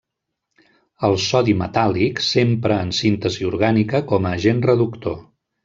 [1.07, 5.23] El sodi metàl·lic s'empra en síntesi orgànica com a agent reductor.